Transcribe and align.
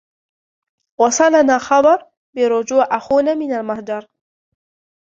وصلنا 0.99 1.57
خبر 1.59 2.07
بارجوع 2.35 2.87
آخونا 2.97 3.33
من 3.35 3.53
المهجر. 3.53 4.07